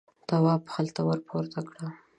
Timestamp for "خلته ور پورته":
0.73-1.59